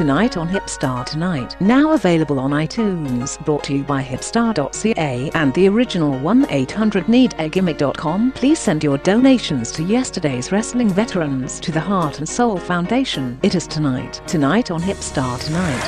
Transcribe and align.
Tonight 0.00 0.38
on 0.38 0.48
Hipstar 0.48 1.04
Tonight. 1.04 1.60
Now 1.60 1.92
available 1.92 2.40
on 2.40 2.52
iTunes. 2.52 3.38
Brought 3.44 3.64
to 3.64 3.74
you 3.74 3.82
by 3.82 4.02
hipstar.ca 4.02 5.30
and 5.34 5.52
the 5.52 5.68
original 5.68 6.18
1 6.20 6.46
800 6.48 7.04
needagimmick.com. 7.04 8.32
Please 8.32 8.58
send 8.58 8.82
your 8.82 8.96
donations 8.96 9.70
to 9.72 9.82
yesterday's 9.82 10.52
wrestling 10.52 10.88
veterans 10.88 11.60
to 11.60 11.70
the 11.70 11.80
Heart 11.80 12.20
and 12.20 12.26
Soul 12.26 12.56
Foundation. 12.56 13.38
It 13.42 13.54
is 13.54 13.66
tonight. 13.66 14.22
Tonight 14.26 14.70
on 14.70 14.80
Hipstar 14.80 15.38
Tonight. 15.38 15.82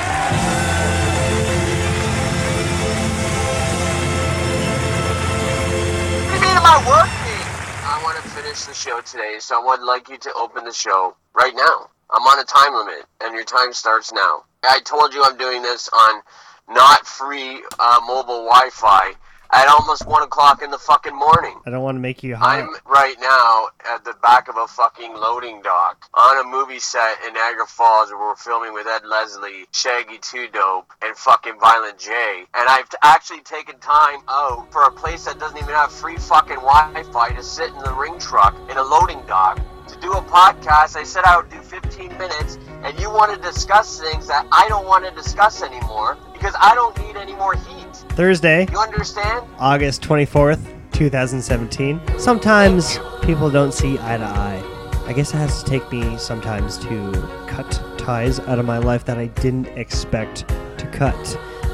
I 7.83 7.99
want 8.03 8.23
to 8.23 8.29
finish 8.29 8.65
the 8.65 8.75
show 8.75 9.01
today, 9.01 9.37
so 9.39 9.59
I 9.59 9.65
would 9.65 9.81
like 9.83 10.07
you 10.07 10.19
to 10.19 10.33
open 10.35 10.65
the 10.65 10.71
show 10.71 11.15
right 11.33 11.55
now. 11.55 11.89
I'm 12.13 12.21
on 12.21 12.39
a 12.39 12.43
time 12.43 12.75
limit, 12.75 13.05
and 13.21 13.33
your 13.33 13.43
time 13.43 13.73
starts 13.73 14.13
now. 14.13 14.43
I 14.63 14.79
told 14.81 15.15
you 15.15 15.23
I'm 15.25 15.35
doing 15.35 15.63
this 15.63 15.89
on 15.89 16.21
not 16.69 17.07
free 17.07 17.63
uh, 17.79 17.99
mobile 18.05 18.45
Wi-Fi 18.45 19.13
at 19.51 19.67
almost 19.67 20.05
one 20.07 20.21
o'clock 20.21 20.61
in 20.61 20.69
the 20.69 20.77
fucking 20.77 21.15
morning. 21.15 21.59
I 21.65 21.71
don't 21.71 21.81
want 21.81 21.95
to 21.95 21.99
make 21.99 22.21
you 22.21 22.35
hot. 22.35 22.59
I'm 22.59 22.69
right 22.85 23.15
now 23.19 23.67
at 23.91 24.03
the 24.05 24.13
back 24.21 24.47
of 24.47 24.57
a 24.57 24.67
fucking 24.67 25.15
loading 25.15 25.61
dock 25.63 26.05
on 26.13 26.45
a 26.45 26.47
movie 26.47 26.79
set 26.79 27.17
in 27.25 27.33
Niagara 27.33 27.65
Falls 27.65 28.09
where 28.09 28.19
we're 28.19 28.35
filming 28.35 28.73
with 28.73 28.85
Ed 28.85 29.05
Leslie, 29.05 29.65
Shaggy 29.71 30.19
Two 30.19 30.47
Dope, 30.49 30.93
and 31.03 31.15
fucking 31.17 31.59
Violent 31.59 31.97
J. 31.97 32.45
And 32.53 32.69
I've 32.69 32.89
actually 33.01 33.41
taken 33.41 33.79
time 33.79 34.19
out 34.27 34.71
for 34.71 34.83
a 34.83 34.91
place 34.91 35.25
that 35.25 35.39
doesn't 35.39 35.57
even 35.57 35.69
have 35.69 35.91
free 35.91 36.17
fucking 36.17 36.57
Wi-Fi 36.57 37.29
to 37.29 37.43
sit 37.43 37.69
in 37.69 37.79
the 37.79 37.93
ring 37.93 38.19
truck 38.19 38.55
in 38.69 38.77
a 38.77 38.83
loading 38.83 39.21
dock 39.27 39.59
to 39.87 39.99
do 39.99 40.13
a 40.13 40.21
podcast. 40.21 40.95
I 40.95 41.03
said 41.03 41.23
I 41.25 41.37
would 41.37 41.49
do 41.49 41.59
15 41.93 42.17
minutes, 42.17 42.57
and 42.83 42.99
you 42.99 43.09
want 43.09 43.33
to 43.33 43.39
discuss 43.47 43.99
things 43.99 44.27
that 44.27 44.47
I 44.51 44.67
don't 44.67 44.87
want 44.87 45.05
to 45.05 45.11
discuss 45.11 45.61
anymore 45.61 46.17
because 46.33 46.55
I 46.59 46.73
don't 46.73 46.97
need 46.99 47.15
any 47.15 47.35
more 47.35 47.53
heat. 47.55 47.95
Thursday, 48.15 48.65
You 48.71 48.79
understand? 48.79 49.45
August 49.59 50.01
24th, 50.01 50.65
2017. 50.91 52.01
Sometimes 52.17 52.97
people 53.21 53.51
don't 53.51 53.73
see 53.73 53.99
eye 53.99 54.17
to 54.17 54.23
eye. 54.23 54.63
I 55.05 55.13
guess 55.13 55.33
it 55.33 55.37
has 55.37 55.61
to 55.63 55.69
take 55.69 55.91
me 55.91 56.17
sometimes 56.17 56.77
to 56.79 57.11
cut 57.47 57.79
ties 57.97 58.39
out 58.41 58.57
of 58.57 58.65
my 58.65 58.79
life 58.79 59.05
that 59.05 59.17
I 59.19 59.27
didn't 59.27 59.67
expect 59.67 60.47
to 60.77 60.87
cut. 60.87 61.15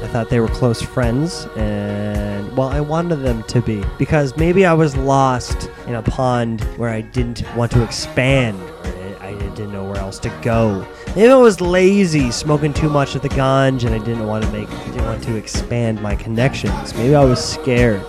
I 0.02 0.06
thought 0.08 0.28
they 0.28 0.40
were 0.40 0.48
close 0.48 0.82
friends, 0.82 1.46
and 1.56 2.56
well, 2.56 2.68
I 2.68 2.80
wanted 2.80 3.16
them 3.16 3.42
to 3.44 3.60
be 3.62 3.84
because 3.98 4.36
maybe 4.36 4.66
I 4.66 4.72
was 4.72 4.96
lost 4.96 5.70
in 5.86 5.94
a 5.94 6.02
pond 6.02 6.62
where 6.76 6.90
I 6.90 7.02
didn't 7.02 7.44
want 7.54 7.70
to 7.72 7.82
expand, 7.84 8.58
or 8.58 8.70
I 8.76 8.79
I 8.79 8.79
didn't 9.60 9.74
know 9.74 9.84
where 9.84 9.98
else 9.98 10.18
to 10.18 10.30
go. 10.40 10.86
Maybe 11.08 11.28
I 11.28 11.36
was 11.36 11.60
lazy, 11.60 12.30
smoking 12.30 12.72
too 12.72 12.88
much 12.88 13.14
of 13.14 13.20
the 13.20 13.28
ganj, 13.28 13.84
and 13.84 13.94
I 13.94 13.98
didn't 13.98 14.26
want 14.26 14.42
to 14.44 14.50
make, 14.50 14.70
didn't 14.86 15.04
want 15.04 15.22
to 15.24 15.36
expand 15.36 16.00
my 16.00 16.16
connections. 16.16 16.94
Maybe 16.94 17.14
I 17.14 17.24
was 17.24 17.44
scared. 17.44 18.02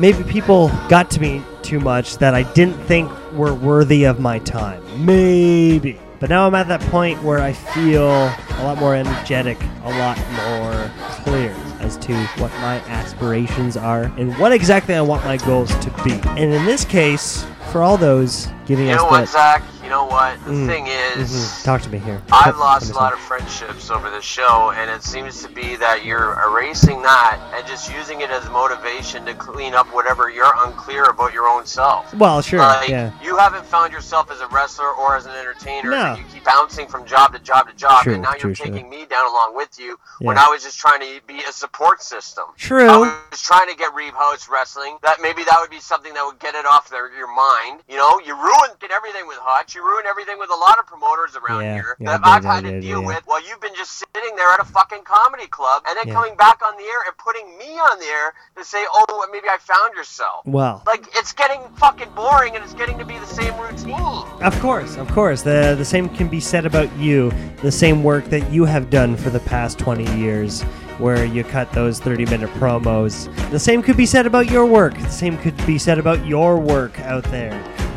Maybe 0.00 0.24
people 0.24 0.68
got 0.88 1.08
to 1.12 1.20
me 1.20 1.42
too 1.62 1.78
much 1.78 2.18
that 2.18 2.34
I 2.34 2.42
didn't 2.54 2.78
think 2.86 3.10
were 3.32 3.54
worthy 3.54 4.04
of 4.04 4.18
my 4.18 4.40
time. 4.40 4.82
Maybe. 5.04 6.00
But 6.18 6.30
now 6.30 6.48
I'm 6.48 6.54
at 6.56 6.66
that 6.66 6.80
point 6.82 7.22
where 7.22 7.38
I 7.38 7.52
feel 7.52 8.08
a 8.08 8.60
lot 8.62 8.78
more 8.78 8.96
energetic, 8.96 9.58
a 9.84 9.90
lot 9.90 10.18
more 10.46 10.90
clear 11.22 11.54
as 11.78 11.96
to 11.98 12.14
what 12.38 12.50
my 12.54 12.80
aspirations 12.88 13.76
are 13.76 14.04
and 14.16 14.36
what 14.38 14.50
exactly 14.50 14.96
I 14.96 15.00
want 15.00 15.24
my 15.24 15.36
goals 15.36 15.72
to 15.76 15.90
be. 16.02 16.20
And 16.30 16.52
in 16.52 16.64
this 16.64 16.84
case, 16.84 17.44
for 17.70 17.82
all 17.82 17.96
those 17.96 18.48
giving 18.66 18.90
us 18.90 19.32
that. 19.32 19.62
Know 19.92 20.06
what? 20.06 20.42
The 20.46 20.52
Mm, 20.52 20.66
thing 20.66 20.86
is, 20.86 21.30
Mhm. 21.30 21.64
Talk 21.64 21.82
to 21.82 21.90
me 21.90 21.98
here. 21.98 22.22
I've 22.32 22.56
lost 22.56 22.90
a 22.90 22.94
lot 22.94 23.12
of 23.12 23.18
friendships 23.20 23.90
over 23.90 24.08
the 24.08 24.22
show, 24.22 24.70
and 24.74 24.90
it 24.90 25.04
seems 25.04 25.42
to 25.42 25.50
be 25.50 25.76
that 25.76 26.02
you're 26.02 26.40
erasing 26.46 27.02
that 27.02 27.36
and 27.54 27.66
just 27.66 27.92
using 27.92 28.22
it 28.22 28.30
as 28.30 28.48
motivation 28.48 29.26
to 29.26 29.34
clean 29.34 29.74
up 29.74 29.86
whatever 29.92 30.30
you're 30.30 30.50
unclear 30.64 31.04
about 31.04 31.34
your 31.34 31.46
own 31.46 31.66
self. 31.66 32.14
Well, 32.14 32.40
sure. 32.40 32.60
Like, 32.60 32.88
yeah. 32.88 33.10
you 33.22 33.36
haven't 33.36 33.66
found 33.66 33.92
yourself 33.92 34.30
as 34.30 34.40
a 34.40 34.46
wrestler 34.46 34.88
or 34.88 35.14
as 35.14 35.26
an 35.26 35.32
entertainer. 35.32 35.90
No. 35.90 35.96
and 36.06 36.18
You 36.20 36.24
keep 36.32 36.44
bouncing 36.44 36.88
from 36.88 37.04
job 37.04 37.34
to 37.34 37.38
job 37.38 37.68
to 37.68 37.74
job, 37.76 38.04
True, 38.04 38.14
and 38.14 38.22
now 38.22 38.30
true, 38.32 38.48
you're 38.48 38.54
true. 38.56 38.70
taking 38.72 38.88
me 38.88 39.04
down 39.04 39.26
along 39.26 39.54
with 39.56 39.78
you 39.78 39.98
when 40.20 40.38
I 40.38 40.48
was 40.48 40.62
just 40.62 40.78
trying 40.78 41.00
to 41.00 41.20
be 41.26 41.42
a 41.46 41.52
support 41.52 42.02
system. 42.02 42.44
True. 42.56 43.12
Was 43.32 43.40
trying 43.40 43.70
to 43.70 43.74
get 43.74 43.94
Reeve 43.94 44.12
House 44.12 44.46
wrestling. 44.46 44.98
That 45.02 45.16
maybe 45.22 45.42
that 45.44 45.56
would 45.58 45.70
be 45.70 45.80
something 45.80 46.12
that 46.12 46.22
would 46.22 46.38
get 46.38 46.54
it 46.54 46.66
off 46.66 46.90
their, 46.90 47.08
your 47.16 47.34
mind. 47.34 47.80
You 47.88 47.96
know, 47.96 48.20
you 48.20 48.36
ruined 48.36 48.76
everything 48.92 49.26
with 49.26 49.38
Hutch. 49.40 49.74
You 49.74 49.82
ruined 49.82 50.06
everything 50.06 50.38
with 50.38 50.50
a 50.50 50.54
lot 50.54 50.78
of 50.78 50.86
promoters 50.86 51.34
around 51.34 51.62
Yeah, 51.64 51.74
here 51.74 51.96
yeah, 51.98 52.18
that 52.18 52.20
I've 52.26 52.44
had 52.44 52.64
to 52.64 52.78
deal 52.80 53.02
with 53.02 53.22
while 53.24 53.42
you've 53.48 53.60
been 53.62 53.74
just 53.74 53.92
sitting 53.92 54.36
there 54.36 54.52
at 54.52 54.60
a 54.60 54.64
fucking 54.64 55.04
comedy 55.04 55.46
club 55.46 55.82
and 55.88 55.96
then 55.96 56.12
coming 56.12 56.36
back 56.36 56.60
on 56.60 56.76
the 56.76 56.84
air 56.84 57.00
and 57.08 57.16
putting 57.16 57.56
me 57.56 57.72
on 57.80 57.98
the 57.98 58.04
air 58.04 58.34
to 58.58 58.64
say, 58.64 58.84
oh, 58.92 59.26
maybe 59.32 59.48
I 59.48 59.56
found 59.56 59.94
yourself. 59.94 60.44
Well, 60.44 60.82
Like 60.86 61.08
it's 61.16 61.32
getting 61.32 61.62
fucking 61.76 62.10
boring 62.14 62.54
and 62.54 62.62
it's 62.62 62.74
getting 62.74 62.98
to 62.98 63.04
be 63.06 63.18
the 63.18 63.26
same 63.26 63.58
routine. 63.58 63.96
Of 64.44 64.58
course, 64.60 64.96
of 64.96 65.08
course. 65.08 65.40
The 65.40 65.74
the 65.78 65.86
same 65.86 66.10
can 66.10 66.28
be 66.28 66.38
said 66.40 66.66
about 66.66 66.94
you. 66.98 67.32
The 67.62 67.72
same 67.72 68.04
work 68.04 68.26
that 68.26 68.52
you 68.52 68.66
have 68.66 68.90
done 68.90 69.16
for 69.16 69.30
the 69.30 69.40
past 69.40 69.78
20 69.78 70.04
years 70.20 70.62
where 71.02 71.24
you 71.24 71.42
cut 71.42 71.70
those 71.72 71.98
30 71.98 72.26
minute 72.26 72.48
promos. 72.50 73.28
The 73.50 73.58
same 73.58 73.82
could 73.82 73.96
be 73.96 74.06
said 74.06 74.24
about 74.24 74.50
your 74.50 74.64
work. 74.64 74.96
The 74.96 75.10
same 75.10 75.36
could 75.36 75.56
be 75.66 75.76
said 75.76 75.98
about 75.98 76.24
your 76.24 76.58
work 76.58 76.98
out 77.00 77.24
there. 77.24 77.52